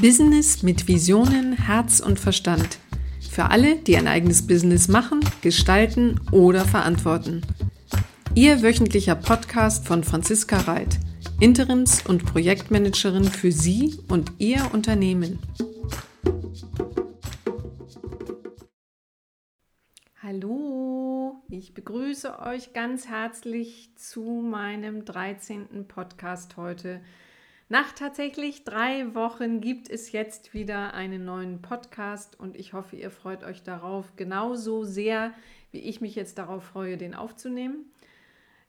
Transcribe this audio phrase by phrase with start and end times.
[0.00, 2.78] Business mit Visionen, Herz und Verstand.
[3.32, 7.42] Für alle, die ein eigenes Business machen, gestalten oder verantworten.
[8.36, 11.00] Ihr wöchentlicher Podcast von Franziska Reit,
[11.40, 15.40] Interims- und Projektmanagerin für Sie und Ihr Unternehmen.
[20.22, 25.88] Hallo, ich begrüße euch ganz herzlich zu meinem 13.
[25.88, 27.00] Podcast heute
[27.68, 33.10] nach tatsächlich drei Wochen gibt es jetzt wieder einen neuen Podcast und ich hoffe, ihr
[33.10, 35.34] freut euch darauf genauso sehr,
[35.70, 37.84] wie ich mich jetzt darauf freue, den aufzunehmen.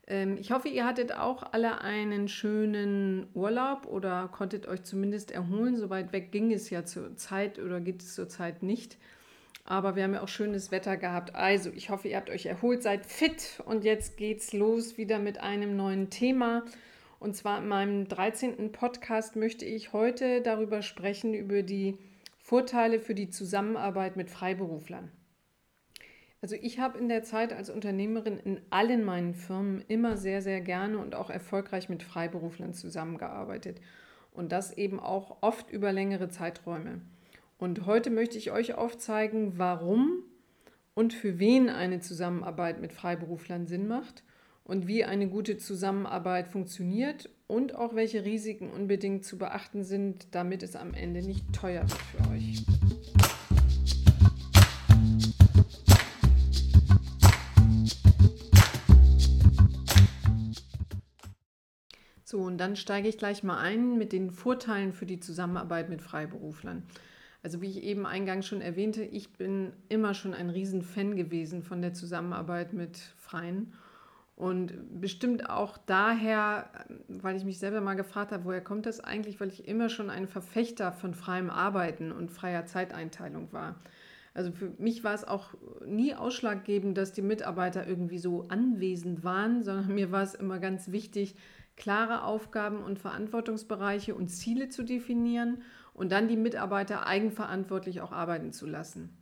[0.05, 5.77] Ähm, ich hoffe, ihr hattet auch alle einen schönen Urlaub oder konntet euch zumindest erholen.
[5.77, 8.97] So weit weg ging es ja zur Zeit oder geht es zur Zeit nicht.
[9.63, 11.35] Aber wir haben ja auch schönes Wetter gehabt.
[11.35, 15.39] Also, ich hoffe, ihr habt euch erholt, seid fit und jetzt geht's los wieder mit
[15.39, 16.63] einem neuen Thema.
[17.19, 18.71] Und zwar in meinem 13.
[18.71, 21.97] Podcast möchte ich heute darüber sprechen, über die
[22.37, 25.11] Vorteile für die Zusammenarbeit mit Freiberuflern.
[26.41, 30.61] Also ich habe in der Zeit als Unternehmerin in allen meinen Firmen immer sehr, sehr
[30.61, 33.81] gerne und auch erfolgreich mit Freiberuflern zusammengearbeitet.
[34.31, 37.01] Und das eben auch oft über längere Zeiträume.
[37.57, 40.23] Und heute möchte ich euch aufzeigen, warum
[40.93, 44.23] und für wen eine Zusammenarbeit mit Freiberuflern Sinn macht
[44.69, 50.61] und wie eine gute Zusammenarbeit funktioniert und auch welche Risiken unbedingt zu beachten sind, damit
[50.61, 52.63] es am Ende nicht teuer wird für euch.
[62.23, 66.03] So, und dann steige ich gleich mal ein mit den Vorteilen für die Zusammenarbeit mit
[66.03, 66.83] Freiberuflern.
[67.41, 71.81] Also wie ich eben eingangs schon erwähnte, ich bin immer schon ein Riesenfan gewesen von
[71.81, 73.73] der Zusammenarbeit mit Freien
[74.39, 76.69] und bestimmt auch daher,
[77.09, 80.09] weil ich mich selber mal gefragt habe, woher kommt das eigentlich, weil ich immer schon
[80.09, 83.75] ein Verfechter von freiem Arbeiten und freier Zeiteinteilung war.
[84.33, 89.61] Also für mich war es auch nie ausschlaggebend, dass die Mitarbeiter irgendwie so anwesend waren,
[89.61, 91.35] sondern mir war es immer ganz wichtig,
[91.75, 95.63] klare Aufgaben und Verantwortungsbereiche und Ziele zu definieren
[95.93, 99.18] und dann die Mitarbeiter eigenverantwortlich auch arbeiten zu lassen.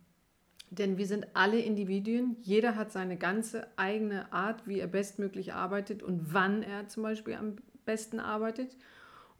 [0.70, 6.02] Denn wir sind alle Individuen, jeder hat seine ganze eigene Art, wie er bestmöglich arbeitet
[6.02, 7.56] und wann er zum Beispiel am
[7.86, 8.76] besten arbeitet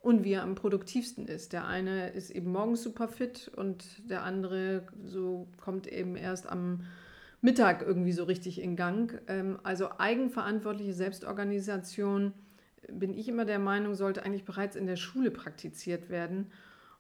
[0.01, 1.53] und wie er am produktivsten ist.
[1.53, 6.81] Der eine ist eben morgens super fit und der andere so kommt eben erst am
[7.43, 9.21] Mittag irgendwie so richtig in Gang.
[9.27, 12.33] Ähm, also eigenverantwortliche Selbstorganisation,
[12.91, 16.47] bin ich immer der Meinung, sollte eigentlich bereits in der Schule praktiziert werden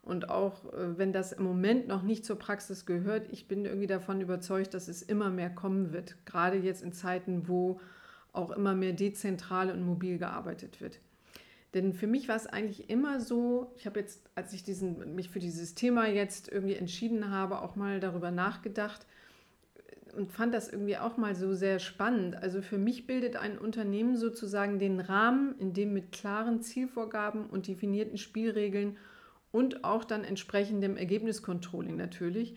[0.08, 3.86] und auch äh, wenn das im Moment noch nicht zur Praxis gehört, ich bin irgendwie
[3.86, 6.16] davon überzeugt, dass es immer mehr kommen wird.
[6.24, 7.78] Gerade jetzt in Zeiten, wo
[8.32, 10.98] auch immer mehr dezentral und mobil gearbeitet wird.
[11.74, 15.28] Denn für mich war es eigentlich immer so, ich habe jetzt, als ich diesen, mich
[15.28, 19.04] für dieses Thema jetzt irgendwie entschieden habe, auch mal darüber nachgedacht
[20.16, 22.36] und fand das irgendwie auch mal so sehr spannend.
[22.42, 27.68] Also für mich bildet ein Unternehmen sozusagen den Rahmen, in dem mit klaren Zielvorgaben und
[27.68, 28.96] definierten Spielregeln
[29.50, 32.56] und auch dann entsprechendem Ergebniscontrolling natürlich.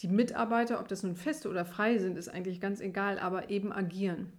[0.00, 3.72] Die Mitarbeiter, ob das nun feste oder frei sind, ist eigentlich ganz egal, aber eben
[3.72, 4.32] agieren.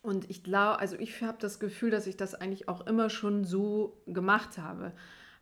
[0.00, 3.44] Und ich glaube, also ich habe das Gefühl, dass ich das eigentlich auch immer schon
[3.44, 4.92] so gemacht habe.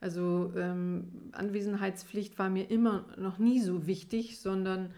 [0.01, 4.93] Also ähm, Anwesenheitspflicht war mir immer noch nie so wichtig, sondern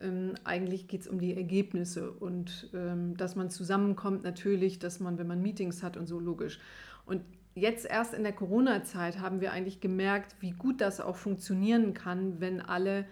[0.00, 5.18] ähm, eigentlich geht es um die Ergebnisse und ähm, dass man zusammenkommt natürlich, dass man,
[5.18, 6.58] wenn man Meetings hat und so logisch.
[7.06, 7.22] Und
[7.54, 12.40] jetzt erst in der Corona-Zeit haben wir eigentlich gemerkt, wie gut das auch funktionieren kann,
[12.40, 13.06] wenn alle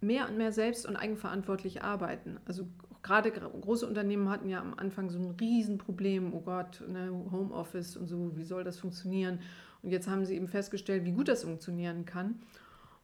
[0.00, 2.38] mehr und mehr selbst und eigenverantwortlich arbeiten.
[2.46, 2.68] Also
[3.02, 8.06] gerade große Unternehmen hatten ja am Anfang so ein Riesenproblem, oh Gott, ne, Homeoffice und
[8.06, 9.40] so, wie soll das funktionieren?
[9.82, 12.40] Und jetzt haben sie eben festgestellt, wie gut das funktionieren kann.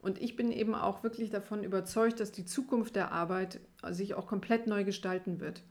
[0.02, 4.26] Und ich bin eben auch wirklich davon überzeugt, dass die Zukunft der Arbeit sich auch
[4.26, 5.62] komplett neu gestalten wird.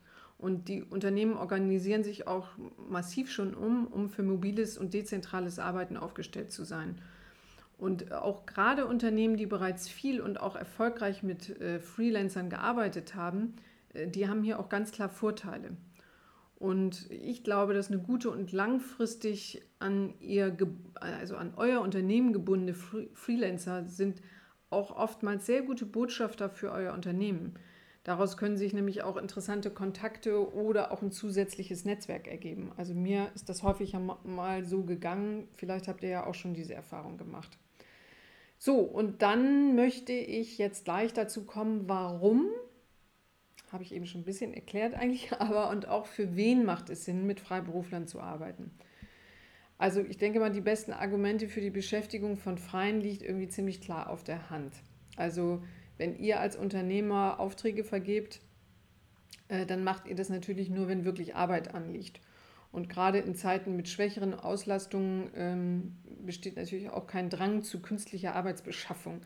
[0.43, 2.49] Und die Unternehmen organisieren sich auch
[2.89, 6.99] massiv schon um, um für mobiles und dezentrales Arbeiten aufgestellt zu sein.
[7.77, 13.53] Und auch gerade Unternehmen, die bereits viel und auch erfolgreich mit äh, Freelancern gearbeitet haben,
[13.93, 15.77] äh, die haben hier auch ganz klar Vorteile.
[16.55, 20.57] Und ich glaube, dass eine gute und langfristig an, ihr,
[20.95, 24.21] also an euer Unternehmen gebundene Freelancer sind
[24.69, 27.53] auch oftmals sehr gute Botschafter für euer Unternehmen.
[28.03, 32.73] Daraus können sich nämlich auch interessante Kontakte oder auch ein zusätzliches Netzwerk ergeben.
[32.75, 35.47] Also mir ist das häufig mal so gegangen.
[35.55, 37.57] Vielleicht habt ihr ja auch schon diese Erfahrung gemacht.
[38.57, 42.47] So, und dann möchte ich jetzt gleich dazu kommen, warum,
[43.71, 47.05] habe ich eben schon ein bisschen erklärt eigentlich, aber und auch für wen macht es
[47.05, 48.71] Sinn, mit Freiberuflern zu arbeiten.
[49.77, 53.81] Also ich denke mal, die besten Argumente für die Beschäftigung von Freien liegt irgendwie ziemlich
[53.81, 54.73] klar auf der Hand.
[55.17, 55.61] Also
[56.03, 58.41] wenn ihr als Unternehmer Aufträge vergebt,
[59.47, 62.19] äh, dann macht ihr das natürlich nur, wenn wirklich Arbeit anliegt.
[62.73, 65.95] Und gerade in Zeiten mit schwächeren Auslastungen ähm,
[66.25, 69.21] besteht natürlich auch kein Drang zu künstlicher Arbeitsbeschaffung.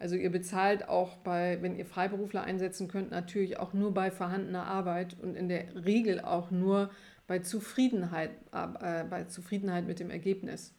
[0.00, 4.66] Also ihr bezahlt auch bei, wenn ihr Freiberufler einsetzen könnt, natürlich auch nur bei vorhandener
[4.66, 6.90] Arbeit und in der Regel auch nur
[7.28, 10.74] bei Zufriedenheit, äh, bei Zufriedenheit mit dem Ergebnis.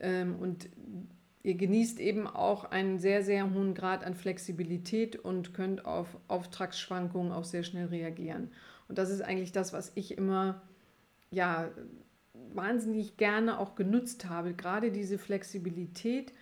[0.00, 0.68] Ähm, und
[1.42, 7.32] ihr genießt eben auch einen sehr, sehr hohen Grad an Flexibilität und könnt auf Auftragsschwankungen
[7.32, 8.50] auch sehr schnell reagieren.
[8.88, 10.62] Und das ist eigentlich das, was ich immer
[11.30, 11.70] ja,
[12.54, 14.52] wahnsinnig gerne auch genutzt habe.
[14.52, 16.32] Gerade diese Flexibilität,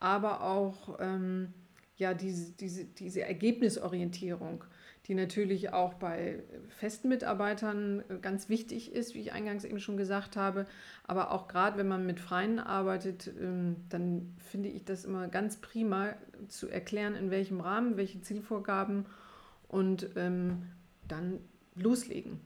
[0.00, 1.52] aber auch ähm,
[1.96, 4.64] ja, diese, diese, diese Ergebnisorientierung,
[5.08, 9.96] die natürlich auch bei festen Mitarbeitern äh, ganz wichtig ist, wie ich eingangs eben schon
[9.96, 10.66] gesagt habe.
[11.04, 15.56] Aber auch gerade wenn man mit Freien arbeitet, ähm, dann finde ich das immer ganz
[15.56, 16.12] prima
[16.48, 19.06] zu erklären, in welchem Rahmen, welche Zielvorgaben
[19.66, 20.66] und ähm,
[21.08, 21.40] dann
[21.74, 22.40] loslegen.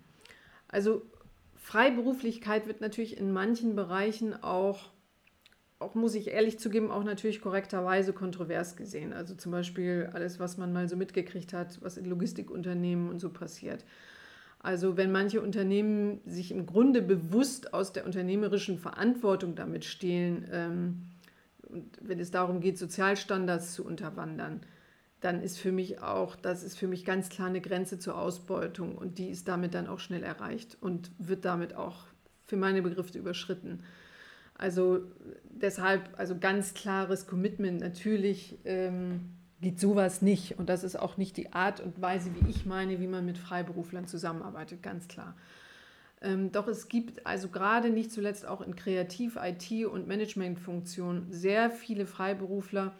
[0.68, 1.02] Also
[1.56, 4.91] Freiberuflichkeit wird natürlich in manchen Bereichen auch,
[5.82, 9.12] auch, muss ich ehrlich zugeben, auch natürlich korrekterweise kontrovers gesehen.
[9.12, 13.28] Also zum Beispiel alles, was man mal so mitgekriegt hat, was in Logistikunternehmen und so
[13.30, 13.84] passiert.
[14.60, 21.02] Also wenn manche Unternehmen sich im Grunde bewusst aus der unternehmerischen Verantwortung damit stehlen, ähm,
[21.68, 24.60] und wenn es darum geht, Sozialstandards zu unterwandern,
[25.20, 28.96] dann ist für mich auch, das ist für mich ganz klar eine Grenze zur Ausbeutung
[28.96, 32.04] und die ist damit dann auch schnell erreicht und wird damit auch
[32.44, 33.82] für meine Begriffe überschritten.
[34.54, 35.00] Also
[35.50, 37.80] deshalb, also ganz klares Commitment.
[37.80, 42.50] Natürlich ähm, geht sowas nicht und das ist auch nicht die Art und Weise, wie
[42.50, 45.36] ich meine, wie man mit Freiberuflern zusammenarbeitet, ganz klar.
[46.20, 51.70] Ähm, doch es gibt also gerade nicht zuletzt auch in Kreativ-, IT- und Managementfunktionen sehr
[51.70, 52.92] viele Freiberufler,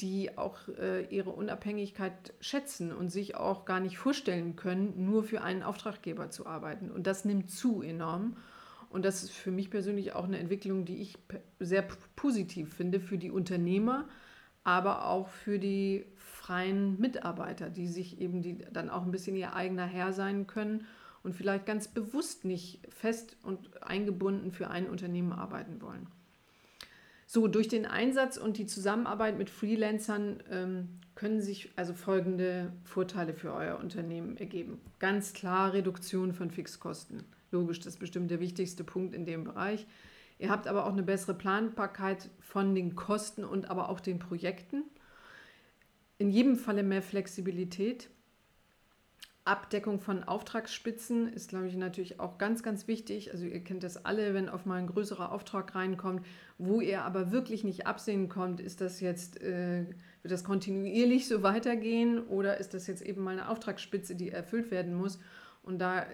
[0.00, 5.42] die auch äh, ihre Unabhängigkeit schätzen und sich auch gar nicht vorstellen können, nur für
[5.42, 6.90] einen Auftraggeber zu arbeiten.
[6.90, 8.36] Und das nimmt zu enorm.
[8.92, 11.16] Und das ist für mich persönlich auch eine Entwicklung, die ich
[11.58, 11.82] sehr
[12.14, 14.06] positiv finde für die Unternehmer,
[14.64, 19.54] aber auch für die freien Mitarbeiter, die sich eben die dann auch ein bisschen ihr
[19.54, 20.86] eigener Herr sein können
[21.22, 26.06] und vielleicht ganz bewusst nicht fest und eingebunden für ein Unternehmen arbeiten wollen.
[27.26, 33.32] So, durch den Einsatz und die Zusammenarbeit mit Freelancern ähm, können sich also folgende Vorteile
[33.32, 34.80] für euer Unternehmen ergeben.
[34.98, 37.24] Ganz klar Reduktion von Fixkosten.
[37.52, 39.86] Logisch, das ist bestimmt der wichtigste Punkt in dem Bereich.
[40.38, 44.82] Ihr habt aber auch eine bessere Planbarkeit von den Kosten und aber auch den Projekten.
[46.18, 48.08] In jedem Falle mehr Flexibilität.
[49.44, 53.32] Abdeckung von Auftragsspitzen ist, glaube ich, natürlich auch ganz, ganz wichtig.
[53.32, 56.24] Also ihr kennt das alle, wenn auf mal ein größerer Auftrag reinkommt,
[56.58, 59.84] wo ihr aber wirklich nicht absehen kommt, ist das jetzt, äh,
[60.22, 64.70] wird das kontinuierlich so weitergehen oder ist das jetzt eben mal eine Auftragsspitze, die erfüllt
[64.70, 65.18] werden muss.
[65.62, 66.06] Und da äh,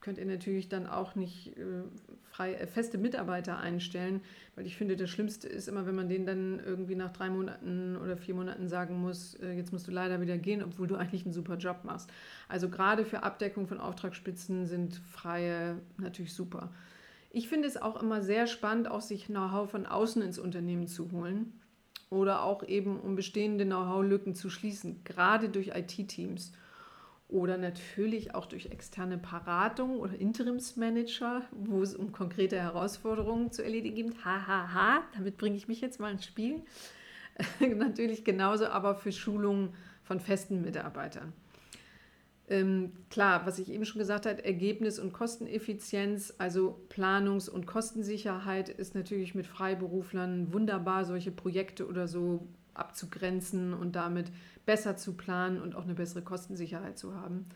[0.00, 1.82] könnt ihr natürlich dann auch nicht äh,
[2.30, 4.22] frei, äh, feste Mitarbeiter einstellen,
[4.54, 7.96] weil ich finde, das Schlimmste ist immer, wenn man denen dann irgendwie nach drei Monaten
[7.96, 11.34] oder vier Monaten sagen muss, jetzt musst du leider wieder gehen, obwohl du eigentlich einen
[11.34, 12.10] super Job machst.
[12.48, 16.72] Also gerade für Abdeckung von Auftragsspitzen sind Freie natürlich super.
[17.30, 21.12] Ich finde es auch immer sehr spannend, auch sich Know-how von außen ins Unternehmen zu
[21.12, 21.52] holen
[22.08, 26.52] oder auch eben um bestehende Know-how-Lücken zu schließen, gerade durch IT-Teams
[27.30, 34.10] oder natürlich auch durch externe Beratung oder Interimsmanager, wo es um konkrete Herausforderungen zu erledigen
[34.10, 34.24] gibt.
[34.24, 35.02] Hahaha, ha, ha.
[35.14, 36.62] damit bringe ich mich jetzt mal ins Spiel.
[37.60, 41.32] natürlich genauso aber für Schulungen von festen Mitarbeitern.
[42.48, 48.68] Ähm, klar, was ich eben schon gesagt habe, Ergebnis- und Kosteneffizienz, also Planungs- und Kostensicherheit
[48.68, 54.30] ist natürlich mit Freiberuflern wunderbar, solche Projekte oder so abzugrenzen und damit
[54.66, 57.46] besser zu planen und auch eine bessere Kostensicherheit zu haben.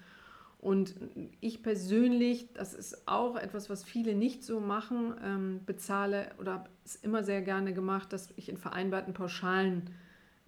[0.59, 0.95] Und
[1.43, 6.71] ich persönlich, das ist auch etwas, was viele nicht so machen, ähm, bezahle oder habe
[6.87, 9.91] es immer sehr gerne gemacht, dass ich in vereinbarten Pauschalen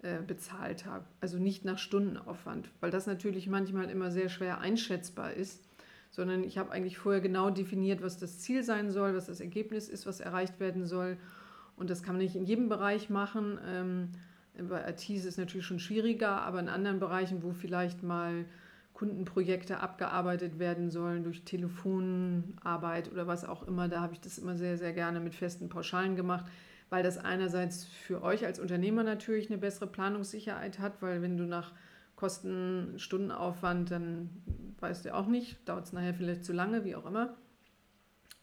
[0.01, 1.05] äh, bezahlt habe.
[1.21, 5.63] Also nicht nach Stundenaufwand, weil das natürlich manchmal immer sehr schwer einschätzbar ist,
[6.11, 9.87] sondern ich habe eigentlich vorher genau definiert, was das Ziel sein soll, was das Ergebnis
[9.89, 11.19] ist, was erreicht werden soll.
[11.77, 13.59] Und das kann man nicht in jedem Bereich machen.
[13.67, 14.09] Ähm,
[14.69, 18.45] bei IT ist es natürlich schon schwieriger, aber in anderen Bereichen, wo vielleicht mal
[18.95, 24.57] Kundenprojekte abgearbeitet werden sollen durch Telefonarbeit oder was auch immer, da habe ich das immer
[24.57, 26.47] sehr, sehr gerne mit festen Pauschalen gemacht,
[26.89, 31.45] weil das einerseits für euch als Unternehmer natürlich eine bessere Planungssicherheit hat, weil wenn du
[31.45, 31.73] nach
[32.15, 34.31] Kosten, Stundenaufwand, dann
[34.81, 37.37] weißt du auch nicht, dauert es nachher vielleicht zu lange, wie auch immer.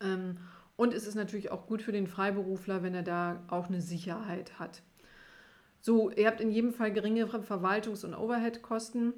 [0.01, 0.37] Ähm,
[0.75, 4.59] Und es ist natürlich auch gut für den Freiberufler, wenn er da auch eine Sicherheit
[4.59, 4.83] hat.
[5.85, 9.15] So, ihr habt in jedem Fall geringere Verwaltungs- und Overhead-Kosten.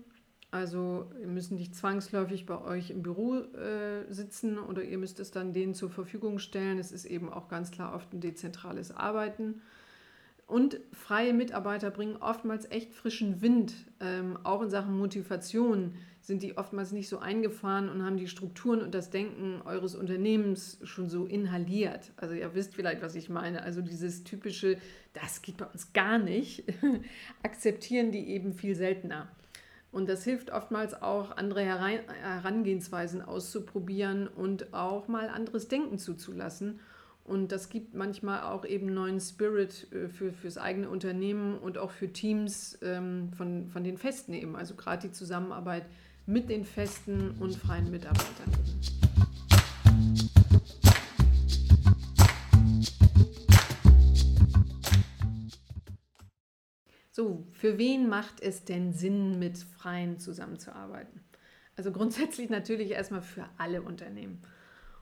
[0.49, 5.29] Also ihr müsst nicht zwangsläufig bei euch im Büro äh, sitzen oder ihr müsst es
[5.29, 6.79] dann denen zur Verfügung stellen.
[6.79, 9.61] Es ist eben auch ganz klar oft ein dezentrales Arbeiten.
[10.47, 13.75] Und freie Mitarbeiter bringen oftmals echt frischen Wind.
[13.99, 15.93] Ähm, auch in Sachen Motivation
[16.25, 20.79] sind die oftmals nicht so eingefahren und haben die Strukturen und das Denken eures Unternehmens
[20.83, 22.11] schon so inhaliert.
[22.17, 23.63] Also ihr wisst vielleicht, was ich meine.
[23.63, 24.77] Also dieses typische,
[25.13, 26.63] das geht bei uns gar nicht,
[27.43, 29.27] akzeptieren die eben viel seltener.
[29.91, 36.79] Und das hilft oftmals auch, andere Herangehensweisen auszuprobieren und auch mal anderes Denken zuzulassen
[37.25, 41.89] und das gibt manchmal auch eben neuen Spirit äh, für, fürs eigene Unternehmen und auch
[41.89, 44.55] für Teams ähm, von, von den Festen eben.
[44.55, 45.87] Also gerade die Zusammenarbeit
[46.25, 48.51] mit den festen und freien Mitarbeitern.
[57.11, 61.21] So, für wen macht es denn Sinn, mit Freien zusammenzuarbeiten?
[61.77, 64.41] Also grundsätzlich natürlich erstmal für alle Unternehmen.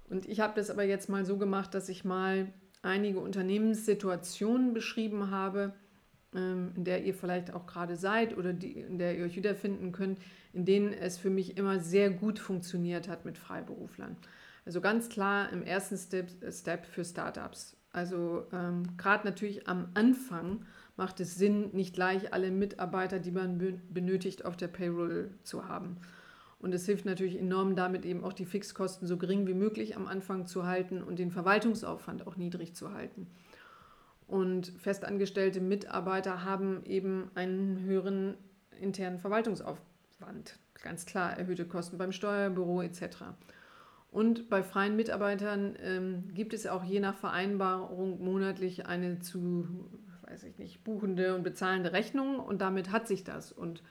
[0.10, 2.54] Und ich habe das aber jetzt mal so gemacht, dass ich mal
[2.84, 5.74] einige Unternehmenssituationen beschrieben habe,
[6.36, 9.92] ähm, in der ihr vielleicht auch gerade seid oder die, in der ihr euch wiederfinden
[9.92, 10.20] könnt,
[10.54, 14.16] in denen es für mich immer sehr gut funktioniert hat mit Freiberuflern.
[14.66, 17.76] Also ganz klar im ersten Step, Step für Startups.
[17.92, 23.82] Also ähm, gerade natürlich am Anfang macht es Sinn, nicht gleich alle Mitarbeiter, die man
[23.90, 25.98] benötigt, auf der Payroll zu haben.
[26.60, 30.08] Und es hilft natürlich enorm, damit eben auch die Fixkosten so gering wie möglich am
[30.08, 33.28] Anfang zu halten und den Verwaltungsaufwand auch niedrig zu halten.
[34.28, 38.36] Und festangestellte Mitarbeiter haben eben einen höheren
[38.80, 39.93] internen Verwaltungsaufwand.
[40.82, 43.24] Ganz klar, erhöhte Kosten beim Steuerbüro etc.
[44.12, 49.68] Und bei freien Mitarbeitern ähm, gibt es auch je nach Vereinbarung monatlich eine zu,
[50.28, 53.52] weiß ich nicht, buchende und bezahlende Rechnung und damit hat sich das.
[53.52, 53.82] Und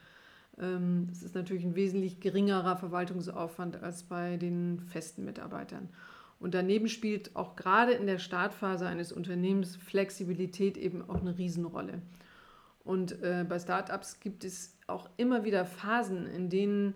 [0.60, 5.88] ähm, das ist natürlich ein wesentlich geringerer Verwaltungsaufwand als bei den festen Mitarbeitern.
[6.38, 12.02] Und daneben spielt auch gerade in der Startphase eines Unternehmens Flexibilität eben auch eine Riesenrolle.
[12.84, 16.94] Und äh, bei Startups gibt es auch immer wieder Phasen, in denen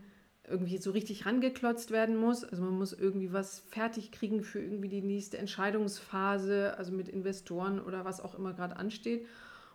[0.48, 2.44] irgendwie so richtig rangeklotzt werden muss.
[2.44, 7.80] Also man muss irgendwie was fertig kriegen für irgendwie die nächste Entscheidungsphase, also mit Investoren
[7.80, 9.26] oder was auch immer gerade ansteht.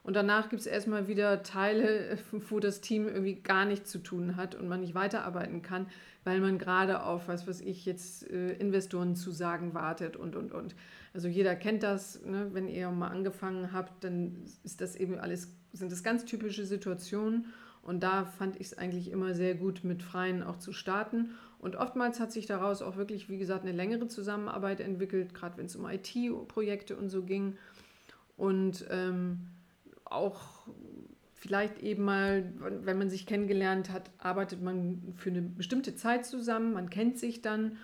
[0.03, 4.36] Und danach gibt es erstmal wieder Teile, wo das Team irgendwie gar nichts zu tun
[4.36, 5.88] hat und man nicht weiterarbeiten kann,
[6.24, 10.75] weil man gerade auf, was weiß ich, jetzt äh, Investorenzusagen wartet und, und, und.
[11.13, 12.50] Also jeder kennt das, ne?
[12.53, 17.48] wenn ihr mal angefangen habt, dann ist das eben alles, sind das ganz typische Situationen.
[17.84, 21.32] Und da fand ich es eigentlich immer sehr gut, mit Freien auch zu starten.
[21.60, 25.66] Und oftmals hat sich daraus auch wirklich, wie gesagt, eine längere Zusammenarbeit entwickelt, gerade wenn
[25.66, 27.58] es um IT-Projekte und so ging.
[28.38, 29.48] Und ähm,
[30.06, 30.68] auch
[31.36, 36.74] vielleicht eben mal, wenn man sich kennengelernt hat, arbeitet man für eine bestimmte Zeit zusammen,
[36.74, 37.78] man kennt sich dann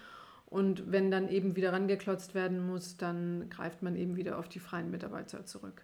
[0.46, 4.60] und wenn dann eben wieder rangeklotzt werden muss, dann greift man eben wieder auf die
[4.60, 5.84] freien Mitarbeiter zurück.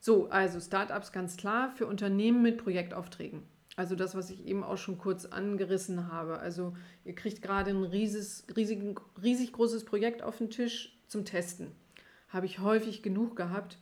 [0.00, 3.42] So, also Startups ganz klar für Unternehmen mit Projektaufträgen.
[3.76, 6.38] Also das, was ich eben auch schon kurz angerissen habe.
[6.38, 11.72] Also ihr kriegt gerade ein riesiges, riesig, riesig großes Projekt auf den Tisch zum Testen.
[12.28, 13.78] Habe ich häufig genug gehabt.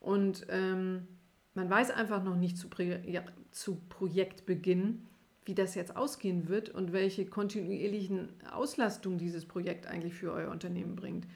[0.00, 1.06] Und ähm,
[1.54, 2.68] man weiß einfach noch nicht zu,
[3.06, 5.06] ja, zu Projektbeginn,
[5.44, 10.96] wie das jetzt ausgehen wird und welche kontinuierlichen Auslastungen dieses Projekt eigentlich für euer Unternehmen
[10.96, 11.26] bringt.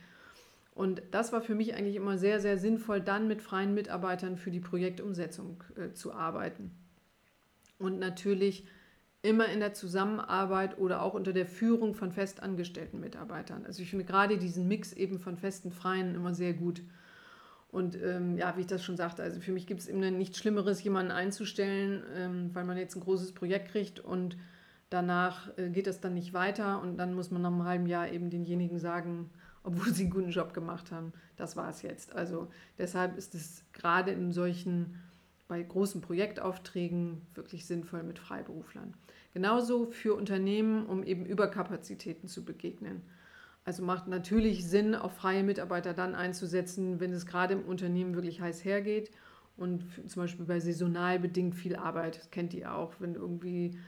[0.74, 4.50] Und das war für mich eigentlich immer sehr, sehr sinnvoll, dann mit freien Mitarbeitern für
[4.50, 6.72] die Projektumsetzung äh, zu arbeiten.
[7.78, 8.66] Und natürlich
[9.22, 13.64] immer in der Zusammenarbeit oder auch unter der Führung von festangestellten Mitarbeitern.
[13.64, 16.82] Also ich finde gerade diesen Mix eben von festen Freien immer sehr gut.
[17.70, 20.38] Und ähm, ja, wie ich das schon sagte, also für mich gibt es immer nichts
[20.38, 24.36] Schlimmeres, jemanden einzustellen, ähm, weil man jetzt ein großes Projekt kriegt und
[24.90, 28.08] danach äh, geht es dann nicht weiter und dann muss man nach einem halben Jahr
[28.10, 29.30] eben denjenigen sagen,
[29.64, 32.14] obwohl sie einen guten Job gemacht haben, das war es jetzt.
[32.14, 35.00] Also deshalb ist es gerade in solchen,
[35.48, 38.94] bei großen Projektaufträgen wirklich sinnvoll mit Freiberuflern.
[39.32, 43.02] Genauso für Unternehmen, um eben Überkapazitäten zu begegnen.
[43.64, 48.40] Also macht natürlich Sinn, auch freie Mitarbeiter dann einzusetzen, wenn es gerade im Unternehmen wirklich
[48.40, 49.10] heiß hergeht
[49.56, 53.78] und zum Beispiel bei saisonal bedingt viel Arbeit, das kennt ihr auch, wenn irgendwie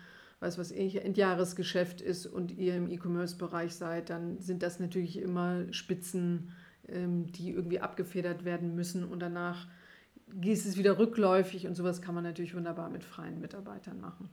[0.40, 6.52] was was Endjahresgeschäft ist und ihr im E-Commerce-Bereich seid, dann sind das natürlich immer Spitzen,
[6.88, 9.66] ähm, die irgendwie abgefedert werden müssen und danach
[10.43, 14.28] ist es wieder rückläufig und sowas kann man natürlich wunderbar mit freien Mitarbeitern machen.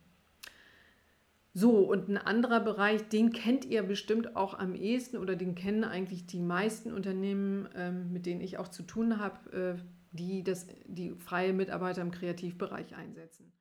[1.55, 5.83] So, und ein anderer Bereich, den kennt ihr bestimmt auch am ehesten oder den kennen
[5.83, 9.81] eigentlich die meisten Unternehmen, ähm, mit denen ich auch zu tun habe, äh,
[10.13, 13.51] die das, die freie Mitarbeiter im Kreativbereich einsetzen.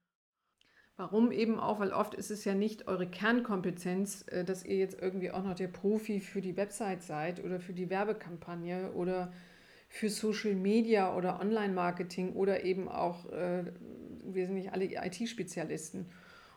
[1.02, 1.80] Warum eben auch?
[1.80, 5.56] Weil oft ist es ja nicht eure Kernkompetenz, äh, dass ihr jetzt irgendwie auch noch
[5.56, 9.32] der Profi für die Website seid oder für die Werbekampagne oder
[9.88, 13.64] für Social Media oder Online-Marketing oder eben auch, äh,
[14.24, 16.06] wir sind nicht alle IT-Spezialisten.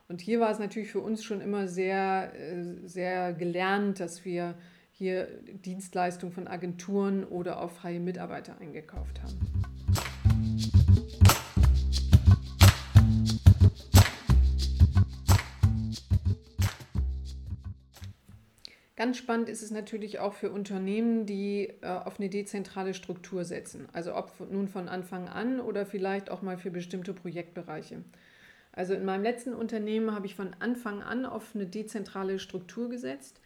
[0.09, 4.53] Und hier war es natürlich für uns schon immer sehr, äh, sehr gelernt, dass wir
[4.91, 5.27] hier
[5.65, 9.74] Dienstleistungen von Agenturen oder auch freie Mitarbeiter eingekauft haben.
[18.95, 23.87] Ganz spannend ist es natürlich auch für Unternehmen, die äh, auf eine dezentrale Struktur setzen.
[23.91, 28.03] Also ob nun von Anfang an oder vielleicht auch mal für bestimmte Projektbereiche.
[28.71, 33.41] Also in meinem letzten Unternehmen habe ich von Anfang an auf eine dezentrale Struktur gesetzt.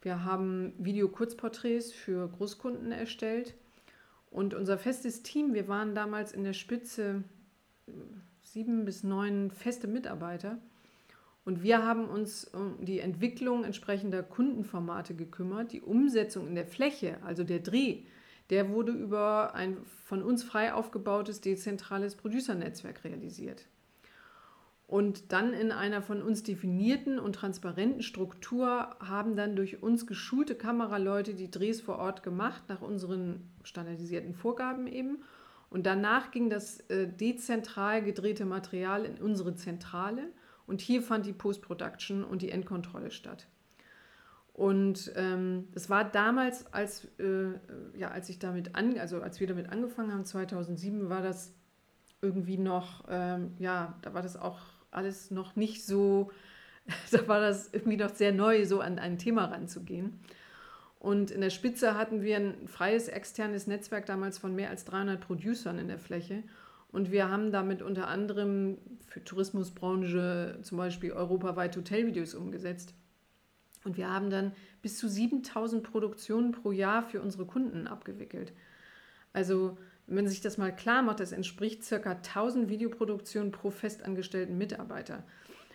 [0.00, 3.54] Wir haben Video-Kurzporträts für Großkunden erstellt
[4.30, 7.24] und unser festes Team, wir waren damals in der Spitze
[7.86, 7.92] äh,
[8.42, 10.58] sieben bis neun feste Mitarbeiter
[11.44, 15.72] und wir haben uns um die Entwicklung entsprechender Kundenformate gekümmert.
[15.72, 18.02] Die Umsetzung in der Fläche, also der Dreh,
[18.50, 23.66] der wurde über ein von uns frei aufgebautes dezentrales Producer-Netzwerk realisiert
[24.86, 30.54] und dann in einer von uns definierten und transparenten Struktur haben dann durch uns geschulte
[30.54, 35.22] Kameraleute die Drehs vor Ort gemacht, nach unseren standardisierten Vorgaben eben.
[35.70, 40.28] Und danach ging das äh, dezentral gedrehte Material in unsere Zentrale
[40.66, 43.46] und hier fand die Post-Production und die Endkontrolle statt.
[44.54, 47.58] Und ähm, war damals, als, äh,
[47.98, 51.52] ja, als ich damit an, also als wir damit angefangen haben, 2007, war das
[52.22, 54.60] irgendwie noch, ähm, ja, da war das auch
[54.92, 56.30] alles noch nicht so,
[57.10, 60.20] da war das irgendwie noch sehr neu, so an ein Thema ranzugehen.
[61.00, 65.20] Und in der Spitze hatten wir ein freies externes Netzwerk damals von mehr als 300
[65.20, 66.44] Producern in der Fläche.
[66.94, 72.94] Und wir haben damit unter anderem für Tourismusbranche zum Beispiel europaweit Hotelvideos umgesetzt.
[73.82, 78.52] Und wir haben dann bis zu 7000 Produktionen pro Jahr für unsere Kunden abgewickelt.
[79.32, 82.12] Also wenn man sich das mal klar macht, das entspricht ca.
[82.12, 85.24] 1000 Videoproduktionen pro festangestellten Mitarbeiter.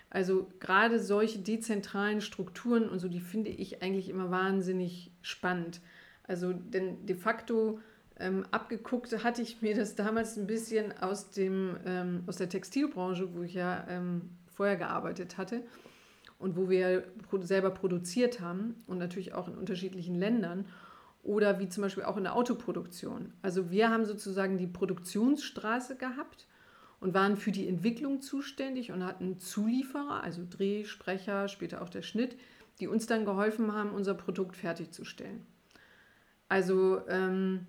[0.10, 5.82] Also gerade solche dezentralen Strukturen und so, die finde ich eigentlich immer wahnsinnig spannend.
[6.24, 7.82] Also denn de facto
[8.20, 13.34] ähm, abgeguckt hatte ich mir das damals ein bisschen aus, dem, ähm, aus der Textilbranche,
[13.34, 15.64] wo ich ja ähm, vorher gearbeitet hatte
[16.38, 17.04] und wo wir
[17.42, 20.66] selber produziert haben und natürlich auch in unterschiedlichen Ländern
[21.24, 23.34] oder wie zum Beispiel auch in der Autoproduktion.
[23.42, 26.48] Also wir haben sozusagen die Produktionsstraße gehabt
[27.00, 32.02] und waren für die Entwicklung zuständig und hatten Zulieferer, also Dreh, Sprecher, später auch der
[32.02, 32.38] Schnitt,
[32.80, 35.46] die uns dann geholfen haben, unser Produkt fertigzustellen.
[36.48, 37.68] Also ähm,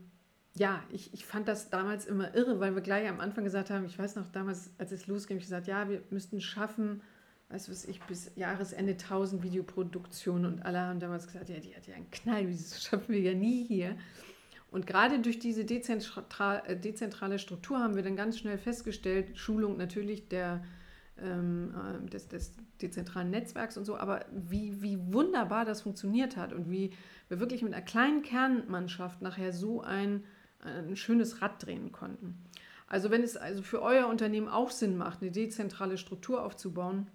[0.56, 3.84] ja, ich, ich fand das damals immer irre, weil wir gleich am Anfang gesagt haben,
[3.84, 7.02] ich weiß noch damals, als es losging, ich gesagt, ja, wir müssten schaffen,
[7.50, 11.74] weißt du was ich, bis Jahresende 1000 Videoproduktionen und alle haben damals gesagt, ja, die
[11.74, 13.96] hat ja einen Knall, das schaffen wir ja nie hier.
[14.70, 20.28] Und gerade durch diese äh, dezentrale Struktur haben wir dann ganz schnell festgestellt, Schulung natürlich
[20.28, 20.62] der,
[21.20, 26.52] ähm, äh, des, des dezentralen Netzwerks und so, aber wie, wie wunderbar das funktioniert hat
[26.52, 26.92] und wie
[27.28, 30.24] wir wirklich mit einer kleinen Kernmannschaft nachher so ein,
[30.62, 32.42] ein schönes Rad drehen konnten.
[32.86, 37.06] Also wenn es also für euer Unternehmen auch Sinn macht, eine dezentrale Struktur aufzubauen,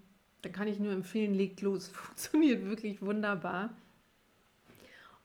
[0.41, 1.87] da kann ich nur empfehlen, legt los.
[1.93, 3.75] Funktioniert wirklich wunderbar.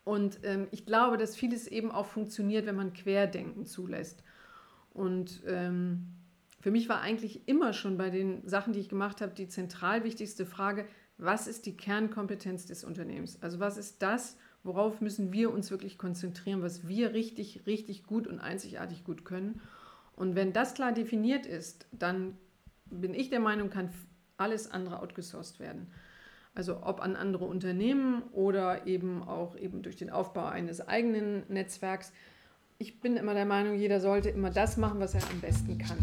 [0.05, 4.25] Und ähm, ich glaube, dass vieles eben auch funktioniert, wenn man Querdenken zulässt.
[4.93, 6.07] Und ähm,
[6.61, 10.05] für mich war eigentlich immer schon bei den Sachen, die ich gemacht habe, die zentral
[10.05, 13.41] wichtigste Frage, was ist die Kernkompetenz des Unternehmens?
[13.43, 18.27] Also was ist das, worauf müssen wir uns wirklich konzentrieren, was wir richtig, richtig gut
[18.27, 19.61] und einzigartig gut können?
[20.17, 22.37] Und wenn das klar definiert ist, dann
[22.87, 23.91] bin ich der Meinung, kann
[24.37, 25.87] alles andere outgesourced werden.
[26.55, 32.13] Also ob an andere Unternehmen oder eben auch eben durch den Aufbau eines eigenen Netzwerks.
[32.79, 35.99] Ich bin immer der Meinung, jeder sollte immer das machen, was er am besten kann.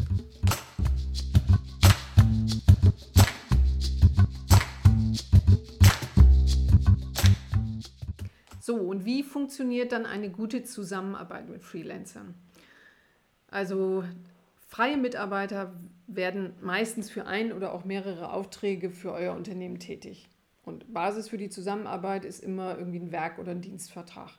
[9.08, 12.36] Wie funktioniert dann eine gute Zusammenarbeit mit Freelancern?
[13.48, 14.04] Also
[14.68, 15.74] freie Mitarbeiter
[16.08, 20.28] werden meistens für ein oder auch mehrere Aufträge für euer Unternehmen tätig.
[20.66, 24.32] Und Basis für die Zusammenarbeit ist immer irgendwie ein Werk- oder ein Dienstvertrag.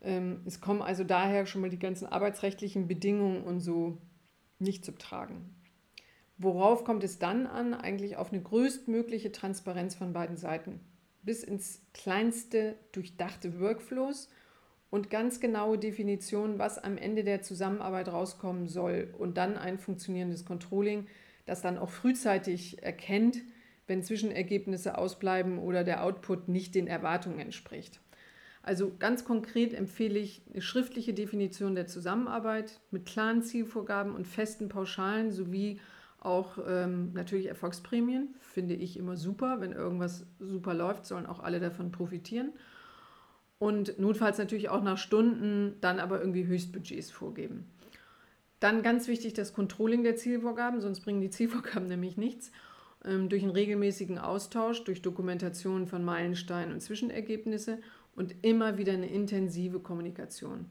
[0.00, 3.98] Ähm, es kommen also daher schon mal die ganzen arbeitsrechtlichen Bedingungen und so
[4.58, 5.54] nicht zu tragen.
[6.38, 7.74] Worauf kommt es dann an?
[7.74, 10.80] Eigentlich auf eine größtmögliche Transparenz von beiden Seiten.
[11.24, 14.28] Bis ins kleinste durchdachte Workflows
[14.90, 19.12] und ganz genaue Definitionen, was am Ende der Zusammenarbeit rauskommen soll.
[19.18, 21.06] Und dann ein funktionierendes Controlling,
[21.46, 23.38] das dann auch frühzeitig erkennt,
[23.86, 28.00] wenn Zwischenergebnisse ausbleiben oder der Output nicht den Erwartungen entspricht.
[28.62, 34.68] Also ganz konkret empfehle ich eine schriftliche Definition der Zusammenarbeit mit klaren Zielvorgaben und festen
[34.70, 35.80] Pauschalen sowie
[36.24, 38.34] auch ähm, natürlich Erfolgsprämien.
[38.40, 39.60] Finde ich immer super.
[39.60, 42.52] Wenn irgendwas super läuft, sollen auch alle davon profitieren.
[43.58, 47.70] Und notfalls natürlich auch nach Stunden, dann aber irgendwie Höchstbudgets vorgeben.
[48.60, 52.50] Dann ganz wichtig das Controlling der Zielvorgaben, sonst bringen die Zielvorgaben nämlich nichts.
[53.04, 57.78] Ähm, durch einen regelmäßigen Austausch, durch Dokumentation von Meilensteinen und Zwischenergebnisse
[58.16, 60.66] und immer wieder eine intensive Kommunikation.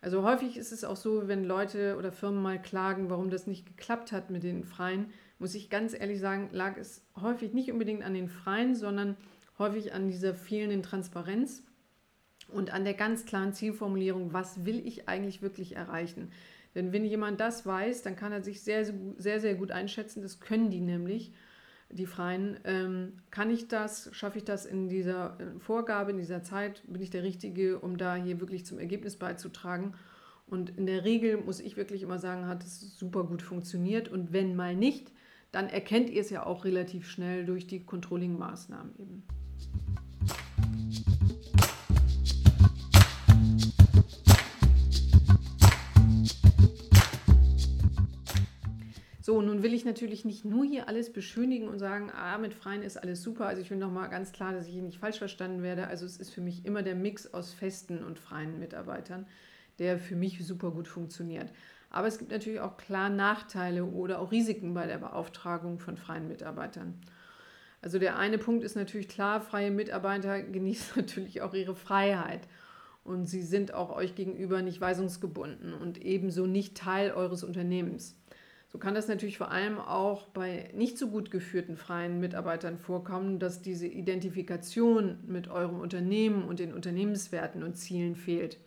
[0.00, 3.66] Also häufig ist es auch so, wenn Leute oder Firmen mal klagen, warum das nicht
[3.66, 8.04] geklappt hat mit den Freien, muss ich ganz ehrlich sagen, lag es häufig nicht unbedingt
[8.04, 9.16] an den Freien, sondern
[9.58, 11.64] häufig an dieser fehlenden Transparenz
[12.48, 16.30] und an der ganz klaren Zielformulierung, was will ich eigentlich wirklich erreichen.
[16.74, 18.84] Denn wenn jemand das weiß, dann kann er sich sehr,
[19.16, 20.22] sehr, sehr gut einschätzen.
[20.22, 21.32] Das können die nämlich
[21.90, 22.58] die Freien.
[22.64, 24.10] Ähm, kann ich das?
[24.12, 26.82] Schaffe ich das in dieser äh, Vorgabe, in dieser Zeit?
[26.86, 29.94] Bin ich der Richtige, um da hier wirklich zum Ergebnis beizutragen?
[30.46, 34.08] Und in der Regel muss ich wirklich immer sagen, hat es super gut funktioniert.
[34.08, 35.12] Und wenn mal nicht,
[35.52, 39.22] dann erkennt ihr es ja auch relativ schnell durch die Controlling-Maßnahmen eben.
[49.28, 52.82] So, nun will ich natürlich nicht nur hier alles beschönigen und sagen, ah, mit Freien
[52.82, 53.44] ist alles super.
[53.44, 55.86] Also ich will nochmal ganz klar, dass ich hier nicht falsch verstanden werde.
[55.86, 59.26] Also es ist für mich immer der Mix aus festen und freien Mitarbeitern,
[59.78, 61.52] der für mich super gut funktioniert.
[61.90, 66.26] Aber es gibt natürlich auch klar Nachteile oder auch Risiken bei der Beauftragung von freien
[66.26, 66.94] Mitarbeitern.
[67.82, 72.48] Also der eine Punkt ist natürlich klar, freie Mitarbeiter genießen natürlich auch ihre Freiheit.
[73.04, 78.16] Und sie sind auch euch gegenüber nicht weisungsgebunden und ebenso nicht Teil eures Unternehmens.
[78.70, 83.38] So kann das natürlich vor allem auch bei nicht so gut geführten freien Mitarbeitern vorkommen,
[83.38, 88.58] dass diese Identifikation mit eurem Unternehmen und den Unternehmenswerten und Zielen fehlt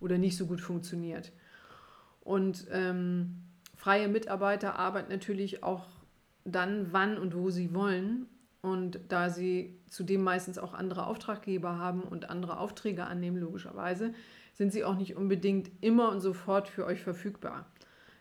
[0.00, 1.32] oder nicht so gut funktioniert.
[2.22, 3.42] Und ähm,
[3.76, 5.84] freie Mitarbeiter arbeiten natürlich auch
[6.44, 8.26] dann, wann und wo sie wollen.
[8.62, 14.12] Und da sie zudem meistens auch andere Auftraggeber haben und andere Aufträge annehmen, logischerweise,
[14.54, 17.66] sind sie auch nicht unbedingt immer und sofort für euch verfügbar.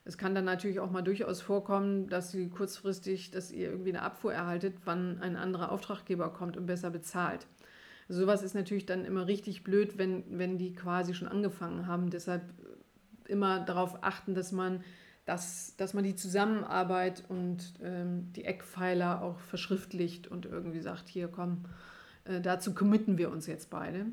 [0.06, 4.02] Es kann dann natürlich auch mal durchaus vorkommen, dass sie kurzfristig, dass ihr irgendwie eine
[4.02, 7.48] Abfuhr erhaltet, wann ein anderer Auftraggeber kommt und besser bezahlt.
[8.08, 12.10] Also sowas ist natürlich dann immer richtig blöd, wenn, wenn die quasi schon angefangen haben.
[12.10, 12.42] Deshalb
[13.28, 14.84] immer darauf achten, dass man,
[15.26, 21.28] das, dass man die Zusammenarbeit und ähm, die Eckpfeiler auch verschriftlicht und irgendwie sagt, hier
[21.28, 21.66] komm,
[22.24, 24.08] äh, dazu committen wir uns jetzt beide.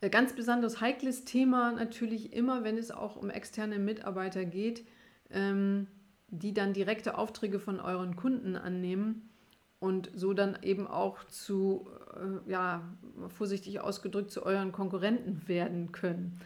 [0.00, 4.86] Äh, ganz besonders heikles Thema natürlich immer, wenn es auch um externe Mitarbeiter geht,
[5.30, 5.86] ähm,
[6.28, 9.30] die dann direkte Aufträge von euren Kunden annehmen
[9.78, 12.82] und so dann eben auch zu, äh, ja,
[13.28, 16.40] vorsichtig ausgedrückt, zu euren Konkurrenten werden können.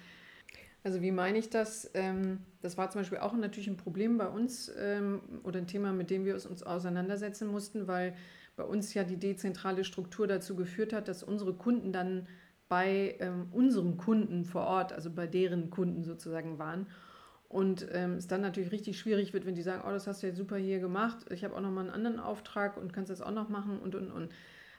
[0.82, 1.90] Also wie meine ich das?
[1.94, 5.92] Ähm, das war zum Beispiel auch natürlich ein Problem bei uns ähm, oder ein Thema,
[5.92, 8.14] mit dem wir uns auseinandersetzen mussten, weil
[8.56, 12.26] bei uns ja die dezentrale Struktur dazu geführt hat, dass unsere Kunden dann
[12.70, 16.87] bei ähm, unseren Kunden vor Ort, also bei deren Kunden sozusagen waren.
[17.48, 20.28] Und ähm, es dann natürlich richtig schwierig wird, wenn die sagen, oh, das hast du
[20.28, 23.22] jetzt super hier gemacht, ich habe auch noch mal einen anderen Auftrag und kannst das
[23.22, 24.30] auch noch machen und, und, und.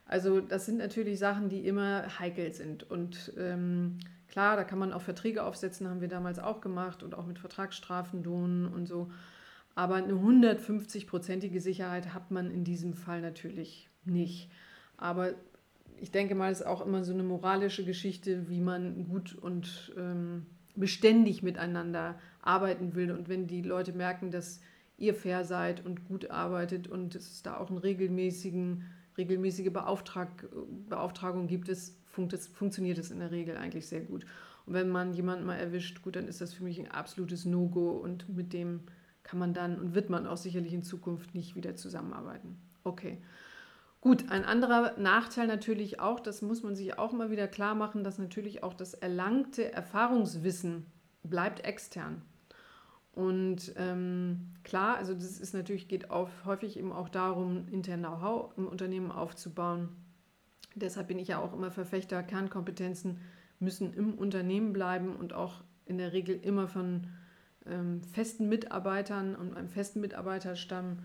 [0.05, 2.89] Also das sind natürlich Sachen, die immer heikel sind.
[2.89, 3.99] Und ähm,
[4.29, 7.39] klar, da kann man auch Verträge aufsetzen, haben wir damals auch gemacht und auch mit
[7.39, 9.11] Vertragsstrafen drohen und so.
[9.75, 14.49] Aber eine 150-prozentige Sicherheit hat man in diesem Fall natürlich nicht.
[14.95, 15.33] Aber
[16.01, 19.93] ich denke mal, es ist auch immer so eine moralische Geschichte, wie man gut und
[19.97, 23.11] ähm, beständig miteinander arbeiten will.
[23.11, 24.61] Und wenn die Leute merken, dass
[24.97, 28.83] ihr fair seid und gut arbeitet und es da auch eine regelmäßigen,
[29.15, 30.49] regelmäßige Beauftrag,
[30.89, 34.25] Beauftragung gibt, es, funkt, es, funktioniert es in der Regel eigentlich sehr gut.
[34.65, 37.91] Und wenn man jemanden mal erwischt, gut, dann ist das für mich ein absolutes No-Go
[37.91, 38.81] und mit dem
[39.21, 42.57] kann man dann und wird man auch sicherlich in Zukunft nicht wieder zusammenarbeiten.
[42.83, 43.19] Okay.
[44.01, 48.03] Gut, ein anderer Nachteil natürlich auch, das muss man sich auch mal wieder klar machen,
[48.03, 50.87] dass natürlich auch das erlangte Erfahrungswissen
[51.23, 52.23] bleibt extern.
[53.13, 58.57] Und ähm, klar, also das ist natürlich, geht auf, häufig eben auch darum, intern Know-how
[58.57, 59.89] im Unternehmen aufzubauen.
[60.73, 63.19] Deshalb bin ich ja auch immer Verfechter, Kernkompetenzen
[63.59, 67.07] müssen im Unternehmen bleiben und auch in der Regel immer von
[67.67, 70.99] ähm, festen Mitarbeitern und einem festen Mitarbeiterstamm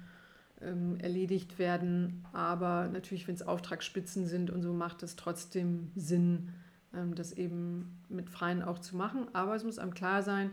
[0.60, 2.24] ähm, erledigt werden.
[2.32, 6.50] Aber natürlich, wenn es Auftragsspitzen sind und so, macht es trotzdem Sinn,
[6.94, 9.28] ähm, das eben mit Freien auch zu machen.
[9.32, 10.50] Aber es muss einem klar sein,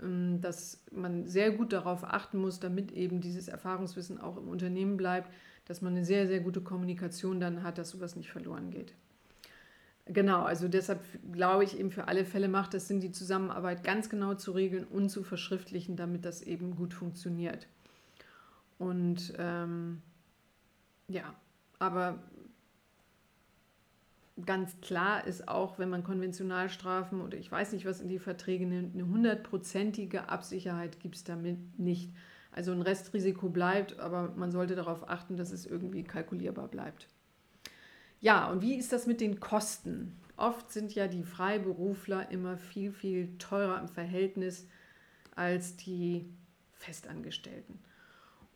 [0.00, 4.96] ähm, dass man sehr gut darauf achten muss, damit eben dieses Erfahrungswissen auch im Unternehmen
[4.96, 5.30] bleibt,
[5.64, 8.94] dass man eine sehr, sehr gute Kommunikation dann hat, dass sowas nicht verloren geht.
[10.08, 11.00] Genau, also deshalb
[11.32, 14.84] glaube ich eben für alle Fälle macht es Sinn, die Zusammenarbeit ganz genau zu regeln
[14.84, 17.66] und zu verschriftlichen, damit das eben gut funktioniert.
[18.78, 20.02] Und ähm,
[21.08, 21.34] ja,
[21.78, 22.18] aber
[24.44, 28.66] ganz klar ist auch, wenn man Konventionalstrafen oder ich weiß nicht, was in die Verträge
[28.66, 32.12] nimmt, eine hundertprozentige Absicherheit gibt es damit nicht.
[32.52, 37.08] Also ein Restrisiko bleibt, aber man sollte darauf achten, dass es irgendwie kalkulierbar bleibt.
[38.20, 40.18] Ja, und wie ist das mit den Kosten?
[40.36, 44.66] Oft sind ja die Freiberufler immer viel, viel teurer im Verhältnis
[45.34, 46.30] als die
[46.72, 47.78] Festangestellten.